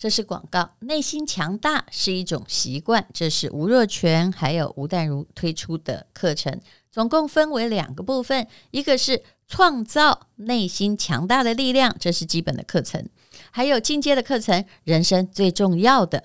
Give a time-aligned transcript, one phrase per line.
[0.00, 0.70] 这是广告。
[0.78, 6.58] 内心强大是一种习惯，这是吴若权还有吴淡如推出的课程，
[6.90, 13.06] 总共分为两个部分，一个是创造内心强大的力量，这是基本的课程，
[13.50, 14.64] 还有进阶的课程。
[14.84, 16.24] 人生最重要的。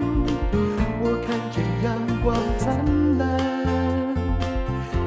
[2.63, 4.15] 灿烂，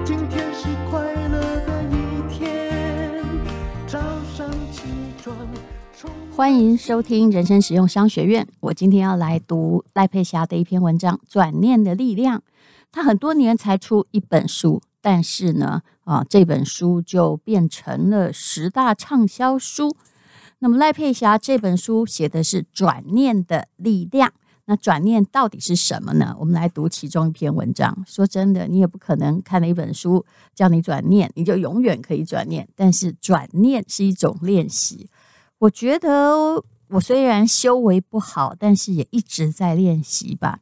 [0.04, 3.22] 今天是快乐的一天。
[3.86, 3.96] 早
[4.34, 4.82] 上起
[5.22, 5.36] 床，
[6.34, 8.44] 欢迎收听人生实用商学院。
[8.58, 12.38] 我今天要来读赖佩霞的一篇文章《转念的力量》。
[12.90, 19.94] 他很多年才出一本书，但是呢，啊，这本书就变成了十大畅销书。
[20.58, 24.32] 那么赖佩霞这本书写的是转念的力量。
[24.66, 26.34] 那转念到底是什么呢？
[26.38, 28.04] 我们来读其中一篇文章。
[28.06, 32.66] 说真的，你也不可能看了一本书叫你转念，你就永远可以转念。
[32.74, 35.08] 但是转念是一种练习。
[35.58, 40.60] 我觉得我虽然修为不好，但是也一直在练习吧。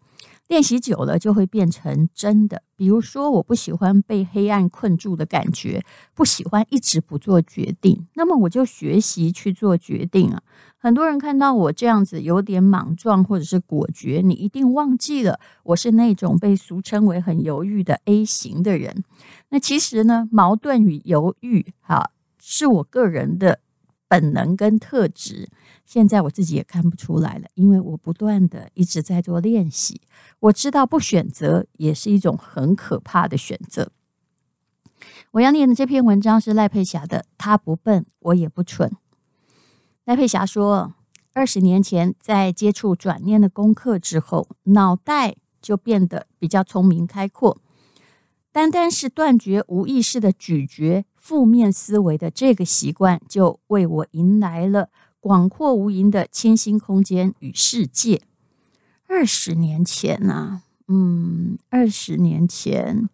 [0.53, 2.63] 练习久了就会变成真的。
[2.77, 10.43] 比如说，我不喜欢被黑暗困住的感觉，不喜欢一直不做决定，那么我就学习去做决定啊。
[10.77, 19.03] 很多人看到我这样子有点莽撞或者是果决，你一定忘记了我是那种被俗称为很犹豫的 A 型的人。
[19.49, 23.61] 那其实呢，矛盾与犹豫，哈，是我个人的
[24.13, 25.49] 本能跟特质。
[25.87, 30.03] 现在我自己也看不出来了，因为我不断的一直在做练习。
[30.41, 33.91] 我知道不选择也是一种很可怕的选择。
[35.31, 38.91] 我要念的这篇文章是赖佩霞的，《他不笨，我也不蠢》。
[40.05, 40.93] 赖佩霞说
[41.33, 47.59] ：“二十年前，在接触转念的功课之后，脑袋就变得比较聪明开阔。
[48.53, 54.91] 单单是断绝无意识的咀嚼负面思维的这个习惯，就为我迎来了
[55.21, 58.23] 广阔无垠的清新空间与世界。
[59.07, 63.09] 二十年前呢、嗯，二十年前。”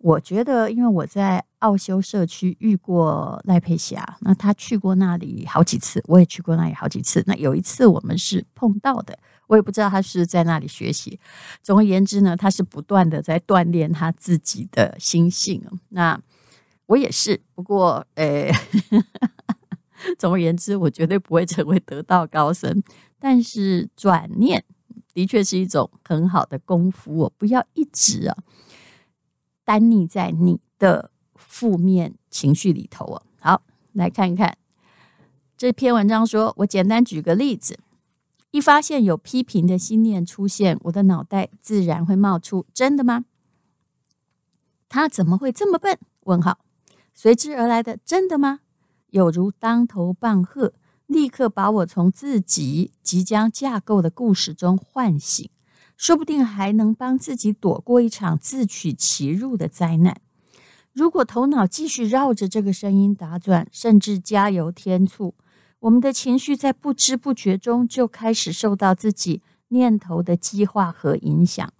[0.00, 7.20] 我觉得，因为我在奥修社区遇过赖佩霞，那他去过那里好几次，我也去过那里好几次。
[7.26, 11.18] 那有一次我们是碰到的，我也不知道他是在那里学习。
[11.64, 15.60] 总而言之呢，他是不断的在锻炼他自己的心性。
[15.88, 16.20] 那
[16.88, 18.50] 我也是，不过，诶，
[20.18, 22.82] 总而言之，我绝对不会成为得道高僧。
[23.18, 24.64] 但是转念
[25.12, 28.36] 的确是一种很好的功夫，我不要一直啊。
[29.64, 33.22] 单溺在你的负面情绪里头哦。
[33.40, 33.62] 好，
[33.92, 34.56] 来看看
[35.56, 36.26] 这篇文章。
[36.26, 37.78] 说我简单举个例子：
[38.50, 43.26] 一发现有批评的心念出现，我的脑袋自然会冒出“真的吗？
[44.88, 46.60] 他怎么会这么笨？”问号。
[47.20, 48.60] 随之而来的“真的吗？”
[49.10, 50.72] 有如当头棒喝，
[51.08, 55.50] 立刻把我从自己即将架构的故事中唤醒。
[55.96, 60.20] 说不定还能帮自己躲过一场自取其辱的灾难。
[60.92, 65.34] 如果头脑继续绕着这个声音打转，甚至加油添醋，
[65.80, 71.72] 我们的情绪在不知不觉中就开始受到自己念头的激化和影响。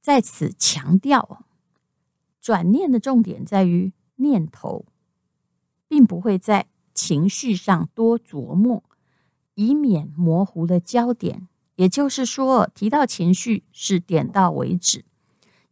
[0.00, 1.45] 在此强调，
[2.46, 4.84] 转念的重点在于念头，
[5.88, 8.84] 并不会在情绪上多琢磨，
[9.56, 11.48] 以免模糊了焦点。
[11.74, 15.04] 也就是说，提到情绪是点到为止。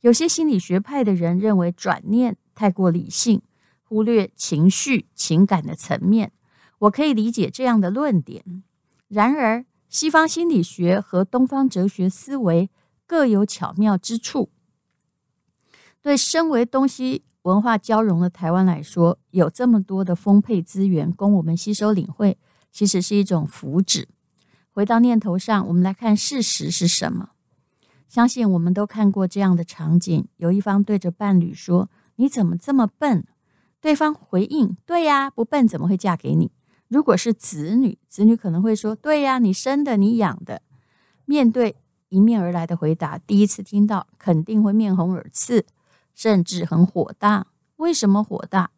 [0.01, 3.41] 有些心理学派的人认为转念太过理性，
[3.85, 6.33] 忽略情绪情感的层面。
[6.81, 8.65] 我可以理解这样的论点。
[9.07, 12.69] 然而，西方心理学和东方哲学思维
[13.07, 14.51] 各有巧妙之处。
[16.05, 22.37] 对身为东西文化交融的台湾来说，有这么多的丰沛资源供我们吸收领会，
[22.71, 24.05] 其实是一种福祉。
[24.71, 27.31] 回到念头上，我们来看事实是什么？
[28.07, 33.25] 相信我们都看过这样的场景：有一方对着伴侣说：“你怎么这么笨？”
[33.81, 36.51] 对方回应：“对呀，不笨怎么会嫁给你？”
[36.89, 40.61] 如果是子女，子女可能会说：“对呀，你生的，你养的。”
[41.25, 41.77] 面对
[42.11, 45.65] 迎面而来的回答，第一次听到肯定会面红耳赤，
[46.15, 47.49] 甚至很火大。
[47.77, 48.71] 为什么火大？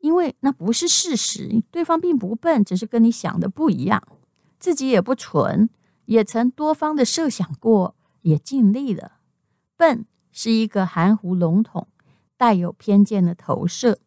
[0.00, 4.02] 因为那不是事实，对方并不笨，只是跟你想的不一样。
[4.60, 5.68] 自己也不蠢，
[6.04, 9.14] 也曾多方的设想过，也尽力了。
[9.76, 11.88] 笨是一个含糊笼统、
[12.36, 13.98] 带有偏见的投射。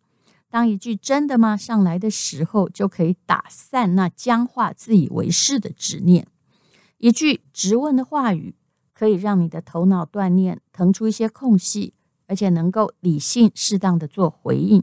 [0.49, 6.27] 当一句“真的吗”上来的时候，就可以打散那僵化、自以为是的执念。
[6.97, 8.55] 一句质问的话语，
[8.93, 11.93] 可以让你的头脑锻炼，腾出一些空隙，
[12.31, 14.81] 而且能够理性、适当的做回应。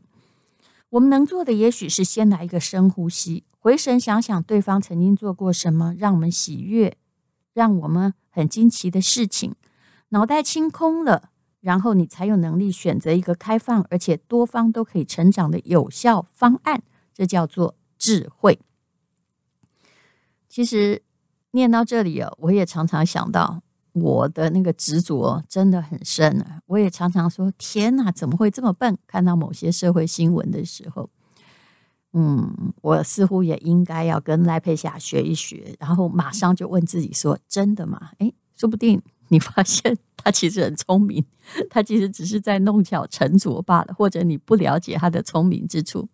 [0.91, 6.99] 我们能做的，也许是先来一个深呼吸，回神想想对方曾经做过什么让我们喜悦、
[7.55, 9.55] 让我们很惊奇的事情，
[10.11, 11.31] 脑袋清空了，
[11.62, 16.83] 然后你才有能力选择一个开放而且多方都可以成长的有效方案。
[17.15, 18.61] 这叫做智慧。
[20.51, 21.03] 其实
[21.53, 23.62] 念到这里哦，我也常常想到。
[24.00, 26.61] 我的那个执着真的很深啊！
[26.67, 31.09] 我也常常说：“天哪，怎么会这么笨？”看到某些社会新闻的时候，
[32.12, 41.25] 嗯，我似乎也应该要跟赖佩霞学一学，然后马上就问自己说：“真的吗？”诶，说不定你发现他其实很聪明，
[41.69, 46.09] 他其实只是在弄巧成拙罢了，或者你不了解他的聪明之处。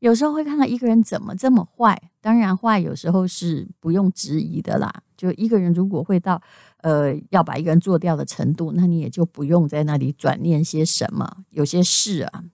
[0.00, 5.02] 有时候会看到一个人怎么这么坏，当然坏有时候是不用质疑的啦。
[5.16, 6.40] 就一个人如果会到
[6.82, 11.44] 呃要把一个人做掉的程度，那你也就不用在那里转念些什么。
[11.50, 12.44] 有些事啊，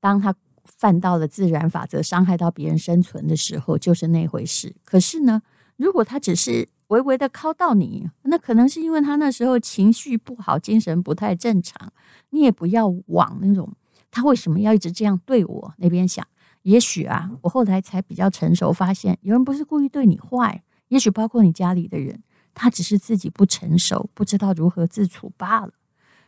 [0.00, 0.34] 当他
[0.64, 4.74] 犯到了自然法则，伤害到别人生存的时候，就是那回事。
[4.84, 5.42] 可是呢，
[5.76, 11.92] 如果他只是微微的靠到你，那可能是因为他那时候情绪不好，精神不太正常。
[12.30, 13.72] 你也不要往那种
[14.10, 16.26] 他为什么要一直这样对我那边想。
[16.62, 22.22] 也许啊，我后来才比较成熟，发现有人不是故意对你坏，也许包括你家里的人，
[22.54, 25.72] 他只是自己不成熟，不知道如何自处罢了。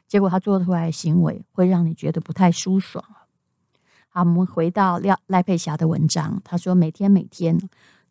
[0.09, 3.05] 结果他做出来的行为会让你觉得不太舒爽。
[4.09, 7.59] 好，我们回到赖赖佩霞的文章，他说每天每天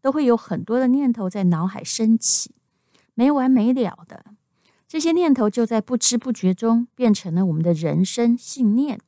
[0.02, 2.56] 都会有很多的念头在脑海升起，
[3.14, 4.26] 没完没了的，
[4.88, 9.00] 这些念头就在不知不觉中变成了我们的人生信念。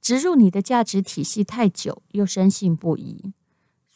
[0.00, 3.32] 植入你的价值体系太久，又深信不疑，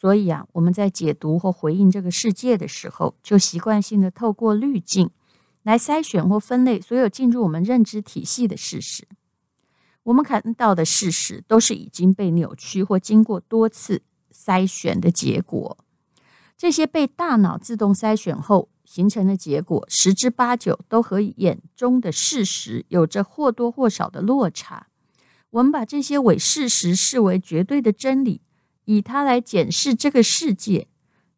[0.07, 5.09] 所以啊，我们在解读或回应这个世界的时候，就习惯性的透过滤镜
[5.63, 9.05] 来筛选或分类所有进入我们认知体系的事实。
[10.03, 14.01] 我们看到的事实都是已经被扭曲或经过多次
[14.33, 15.77] 筛选的结果。
[16.55, 24.87] 这些被大脑自动筛选后形成的结果，十之八九都和眼中的事实有着或多或少的落差。
[25.49, 28.39] 我们把这些伪事实视为绝对的真理，
[28.87, 30.87] 以它来检视这个世界。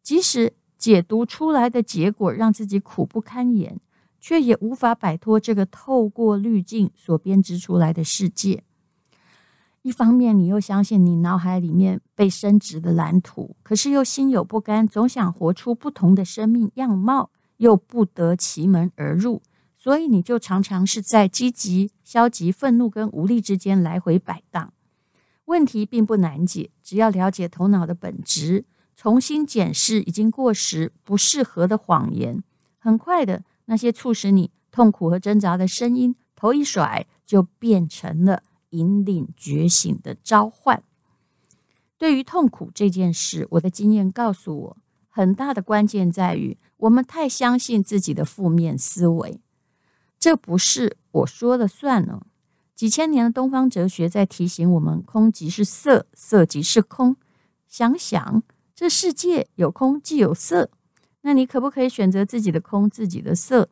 [0.02, 3.78] 即使解读出来的结果让自己苦不堪言，
[4.18, 8.64] 却也无法摆脱这个透过滤镜所编织出来的世界。
[9.82, 19.42] 一方面，你又相信你脑海里面被深植的蓝图，可是又心有不甘，总想活出不同的生命样貌，又不得其门而入。
[19.76, 24.72] 所以你就常常是在积极、消极、愤怒跟无力之间来回摆荡。
[25.50, 28.64] 问题并不难解，只要了解头脑的本质，
[28.94, 32.44] 重新检视已经过时、不适合的谎言，
[32.78, 40.84] 很快的那些促使你痛苦和挣扎的声音，头一甩就变成了引领觉醒的召唤。
[41.98, 44.76] 对于痛苦这件事，我的经验告诉我，
[45.08, 49.40] 很大的关键在于我们太相信自己的负面思维。
[50.16, 52.22] 这不是我说了算呢。
[52.80, 57.14] 几千年的东方哲学在提醒我们：空即是色，色即是空。
[57.68, 58.42] 想想，
[58.74, 60.70] 这世界有空即有色，
[61.20, 63.68] 那你可不可以选择自己的空，自己的色？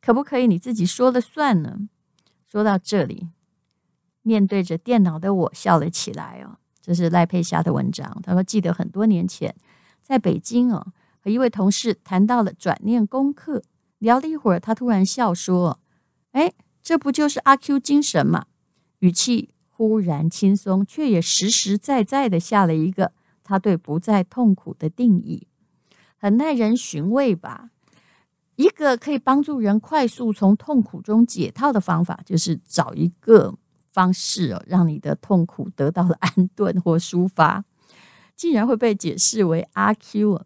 [0.00, 1.76] 可不可以你自己说了算呢？
[2.50, 3.28] 说到这里，
[4.22, 6.56] 面对着电脑的我笑了起来哦。
[6.80, 9.54] 这是赖佩霞的文章，他说：“记得很多年前，
[10.00, 10.86] 在北京哦，
[11.20, 13.62] 和一位同事谈到了转念功课。”
[14.00, 15.78] 聊了一会儿，他突然笑说
[16.32, 16.50] ：“哎，
[16.84, 18.46] 这不就是阿 Q 精神吗？”
[19.00, 23.12] 语气忽然轻松，却也实实在在的下了一个
[23.42, 25.48] 他对不再痛苦的定义，
[26.16, 27.70] 很耐人寻味吧？
[28.56, 33.56] 一个可以帮助人快速从痛苦中解套的方法，就是找一个
[33.90, 37.64] 方式哦，让你的痛苦得到了安顿或抒发，
[38.36, 40.40] 竟然会被解释为阿 Q？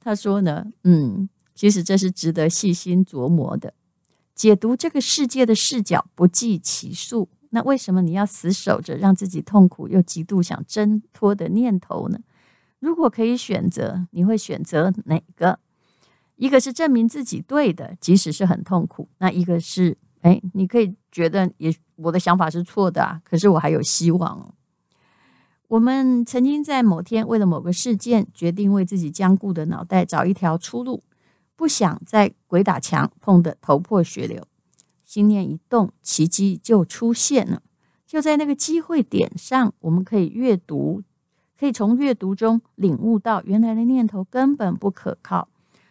[0.00, 1.28] 他说呢，嗯。
[1.54, 3.72] 其实这是值得细心琢磨的，
[4.36, 7.28] 解读这个世界的视角不计其数。
[7.50, 12.20] 那为什么你要死守着让自己痛苦又极度想挣脱的念头呢？
[12.78, 15.58] 如果可以选择，你会选择哪个？
[16.36, 24.54] 一个是证明自己对的，即使是很痛苦；那一个是，哎，你可以觉得也我的想法是错的啊，可是我还有希望。
[25.68, 31.02] 我们曾经在某天为了某个事件，决定为自己僵固的脑袋找一条出路。
[31.56, 34.46] 不想在鬼打墙碰得头破血流。
[35.04, 37.62] 心念一动，奇迹就出现了。
[38.06, 41.02] 就在那个机会点上，我们可以阅读，
[41.58, 45.48] 可以从阅读中领悟到，原来的念头根本不可靠，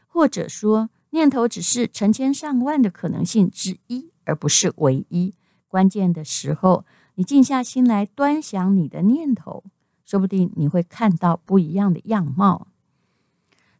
[0.07, 5.33] 或者说念头只是成千上万的可能性之一，而不是唯一。
[5.67, 9.63] 关键的时候，你静下心来端详你的念头，
[10.05, 12.67] 说不定你会看到不一样的样貌，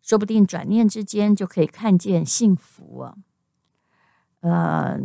[0.05, 3.15] 说不定转念之间就可以看见幸福啊！
[4.41, 4.99] 呃。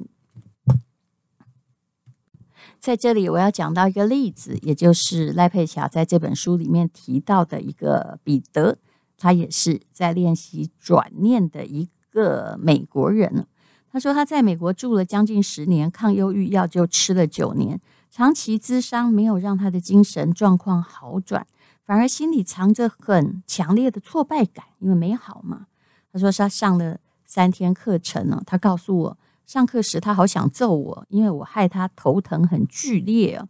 [2.78, 8.78] 在这里，我要讲到一个例子，也就是赖佩霞在这本书里面提到的一个彼得，
[9.18, 13.46] 他也是在练习转念的一个美国人。
[13.92, 17.78] 他说他在美国住了将近十年，抗忧郁药就吃了九年，
[18.10, 21.46] 长期咨商没有让他的精神状况好转，
[21.84, 25.66] 反而心里藏着很强烈的挫败感，因为没好嘛。
[26.12, 29.18] 他说他上了三天课程呢，他告诉我。
[29.46, 33.48] 上课时，他好想揍我，因为我害他头疼很剧烈啊。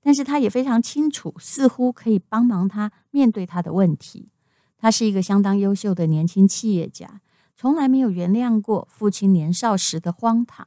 [0.00, 4.30] 但是他也非常清楚，似乎可以帮忙他面对他的问题。
[4.78, 7.20] 他是一个相当优秀的年轻企业家，
[7.54, 10.66] 从来没有原谅过父亲年少时的荒唐，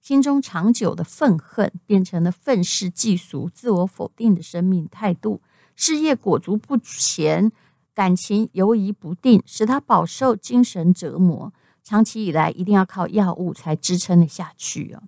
[0.00, 5.42] 心中长久的愤恨变成了愤世嫉俗、自我否定的生命态度。
[5.74, 7.50] 事业裹足不前，
[7.94, 11.52] 感情犹疑不定，使他饱受精神折磨。
[11.82, 15.02] 长期以来，一定要靠药物才支撑得下去哦。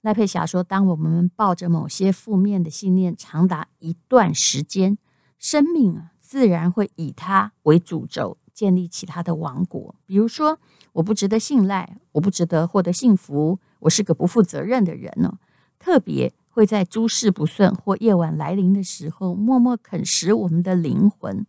[0.00, 4.98] 赖佩霞说：“当我们抱着某些负面的信念长达一段时间，
[5.38, 9.94] 生命啊，自然会以它为主轴，建立起它的王国。
[10.06, 10.58] 比如说，
[10.94, 15.38] 我不值得信赖，我不值得获得幸福，我是个不负责任的人呢。
[15.78, 21.44] 特别会在诸事不顺或夜晚来临的时候，默默啃食我们的灵魂。”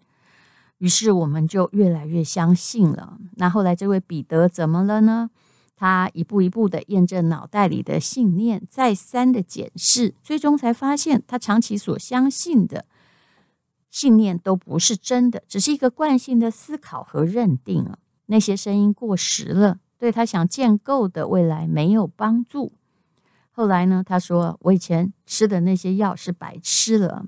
[0.80, 3.18] 于是我们就越来越相信了。
[3.36, 5.30] 那后来这位彼得怎么了呢？
[5.76, 12.86] 他一步一步的验证脑袋里的信念，再三的检视，最终才发现他长期所相信的
[13.90, 17.98] 信念都不是真的，只是一个惯性的思考和认定啊。
[18.26, 22.74] 那些声音过时了，对他想建构的未来没有帮助。
[23.54, 27.26] 后来呢，他说：“我以前吃的那些药是白吃了。”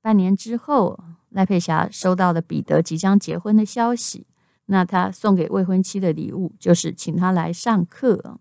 [0.00, 0.98] 半年之后。
[1.30, 4.26] 赖佩霞收到了彼得即将结婚的消息，
[4.64, 8.40] 那他送给未婚妻的礼物就是请他来上课。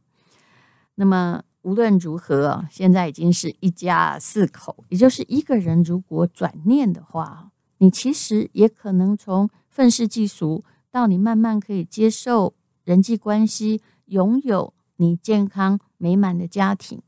[0.95, 12.53] 那么无论如何，现在已经是一家四口，也就是一个人如果转念的话，你其实也可能从愤世嫉俗到你慢慢可以接受
[12.85, 17.01] 人际关系，拥有你健康美满的家庭。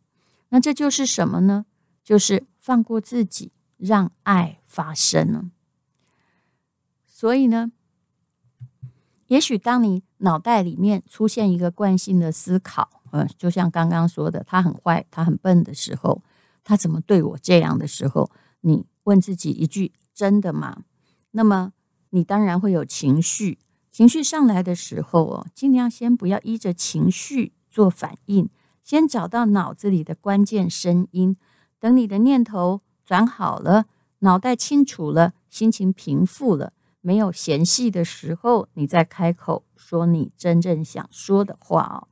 [0.50, 1.65] 那这就是什么呢？
[2.03, 5.51] 就是放过自己，让爱发生了。
[7.05, 7.72] 所以呢，
[9.27, 16.24] 也许当你脑袋里面出现一个惯性的思考，嗯，就像刚刚说的，他很坏，他很笨的时候，
[16.63, 18.31] 他怎么对我这样的时候，
[18.62, 20.84] 你问自己一句：真的吗？
[21.31, 21.74] 那么
[22.10, 23.60] 你当然会有情绪，
[23.91, 28.50] 情绪上来的时候哦，尽量先不要依着情绪做反应，
[28.89, 31.38] 先找到脑子里的关键声音，
[31.79, 33.86] 等你的念头转好了，
[34.22, 36.74] 脑袋清楚了，心情平复了。
[37.00, 42.08] 没有嫌隙的时候，你再开口说你真正想说的话哦。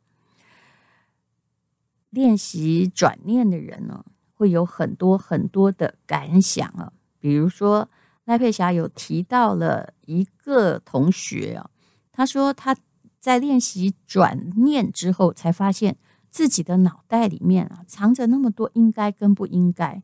[2.12, 4.06] 练习转念的人呢，
[4.36, 6.94] 会有很多很多的感想啊。
[7.18, 7.90] 比如说，
[8.26, 11.72] 赖佩霞有提到了一个同学啊，
[12.12, 12.78] 他说他
[13.20, 15.98] 在练习转念之后，才发现
[16.38, 20.04] 自己的脑袋里面啊，藏着那么多应该跟不应该。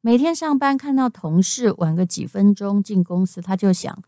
[0.00, 4.02] 每天上班看到同事晚个几分钟进公司，他就想。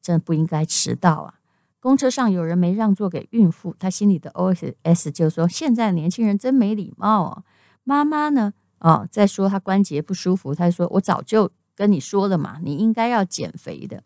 [0.00, 1.34] 真不应该迟到啊！
[1.80, 7.42] 公车上有人没让座给孕妇，他心里的 O S S 就说：现在年轻人真没礼貌啊！
[7.82, 8.52] 妈妈呢？
[8.78, 14.04] 哦，在说他关节不舒服，他说：我早就跟你说了嘛，你应该要减肥的。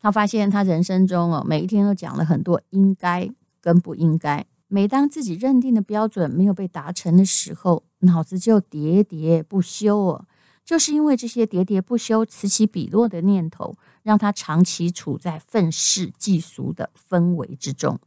[0.00, 3.28] 他发现他人生中哦，每一天都讲了很多应该
[3.60, 4.46] 跟不应该。
[4.68, 10.26] 每当自己认定的标准没有被达成的时候，脑子就喋喋不休哦。
[10.64, 17.98] 就是因为这些喋喋不休、此起彼落的念头，让他长期处在愤世嫉俗的氛围之中。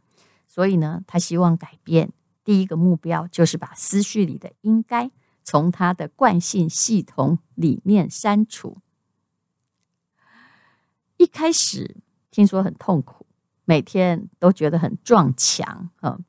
[0.48, 2.12] 所以呢，他希望改变。
[2.44, 5.10] 第一个目标就是把思绪里的“应该”
[5.44, 8.78] 从他的惯性系统里面删除。
[11.18, 11.98] 一开始
[12.30, 13.26] 听说很痛苦，
[13.66, 16.20] 每天都觉得很撞墙啊，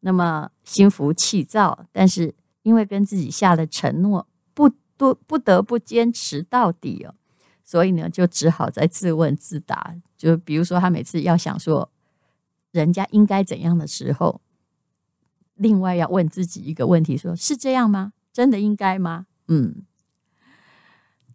[0.00, 1.86] 那么心浮气躁。
[1.92, 4.70] 但是因为跟自己下了承诺，不。
[5.00, 7.14] 多不得不坚持到底哦，
[7.64, 9.96] 所以呢，就只好在自问自答。
[10.14, 11.90] 就比如说，他每次要想说
[12.70, 14.42] 人家应该怎样的时候，
[15.54, 18.12] 另外要问自己一个问题：说是这样吗？
[18.30, 19.24] 真的应该吗？
[19.48, 19.86] 嗯。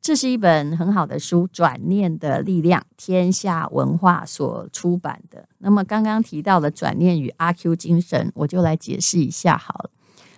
[0.06, 5.50] 这是一本很好的书，《转念的力量》，天下文化所出版的。
[5.58, 9.90] 那么刚刚提到的转念与阿 Q 精神，我就来解释一下好了。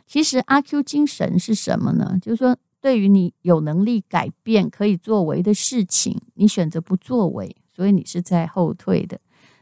[0.06, 2.18] 其实阿 Q 精神是什么呢？
[2.22, 9.20] 就是说，对于你有能力改变、可以作为的事情，你选择不作为，所以你是在后退的。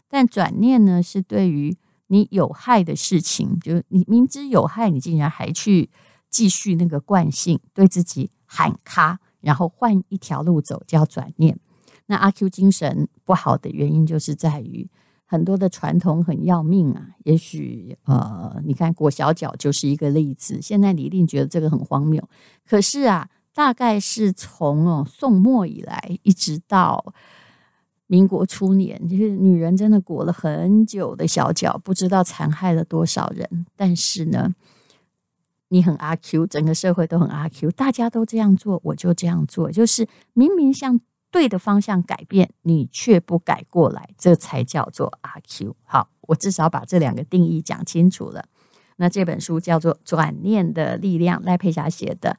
[0.08, 1.76] 但转念呢，是对于
[2.10, 5.90] 你有害的事情，就是你明知有害，你竟然还去
[6.30, 9.18] 继续那个惯性，对自己喊卡。
[9.46, 11.60] 然后换一条路走，叫转念。
[12.08, 14.90] 那阿 Q 精神不好的原因，就是在于
[15.28, 17.10] 很多的传统很要命啊。
[17.26, 20.60] 也许呃，你看裹小脚就是一个例子。
[20.60, 22.28] 现在你一定觉得这个很荒谬，
[22.68, 27.14] 可是啊，大概是从哦宋末以来，一直到
[28.08, 33.68] 民国初年，就是女人真的裹了很久的小脚，不知道残害了多少人。
[33.76, 34.56] 但是呢。
[35.70, 41.00] 你很阿 Q，整个社会都很阿 Q，大家都这样做，我就这样做，就是明明向
[41.32, 45.76] 对的方向改变，你却不改过来，这才叫做阿 Q。
[45.84, 48.46] 好，我至少把这两个定义讲清楚了。
[48.98, 52.38] 那这本书叫做《转念的力量》，赖佩霞写的，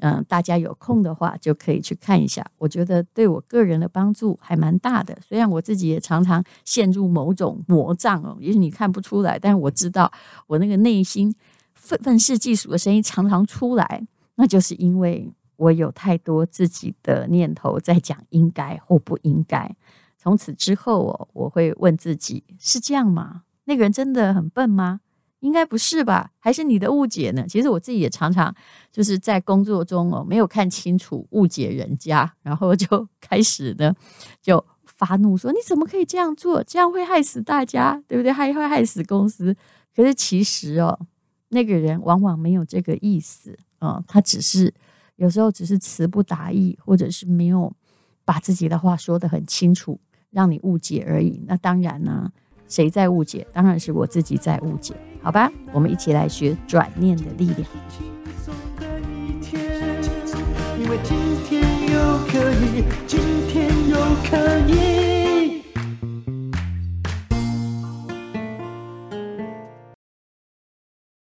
[0.00, 2.46] 嗯，大家有空的话就可以去看一下。
[2.56, 10.10] 我觉得对我个人的帮助还蛮大的，虽然我自己也常常陷入某种魔障哦，也许你看不出来，但是我知道
[10.46, 11.34] 我那个内心。
[11.80, 14.06] 愤愤世嫉俗的声音常常出来，
[14.36, 19.74] 那就是因为我有太多自己的念头在讲应该或不应该。
[20.16, 23.42] 从此之后哦，我会问自己：是这样吗？
[23.64, 25.00] 那个人真的很笨吗？
[25.40, 26.30] 应该不是吧？
[26.38, 27.46] 还是你的误解呢？
[27.48, 28.54] 其实我自己也常常
[28.92, 33.94] 就是在工作中哦，没有看清楚，误解人家，然后就开始呢
[34.42, 36.62] 就发怒说：你怎么可以这样做？
[36.62, 38.30] 这样会害死大家，对不对？
[38.30, 39.56] 还会害死公司。
[39.96, 40.98] 可是其实哦。
[41.50, 44.72] 那个人往往没有这个意思啊、嗯，他只是
[45.16, 47.70] 有时候只是词不达意，或者是没有
[48.24, 51.42] 把自己的话说得很清楚，让你误解而已。
[51.46, 52.30] 那当然呢，
[52.68, 53.46] 谁在误解？
[53.52, 55.52] 当然是我自己在误解，好吧？
[55.72, 57.68] 我们一起来学转念的力量。
[57.90, 59.60] 轻松的一天，
[60.78, 61.96] 因为今天又
[62.30, 62.84] 可以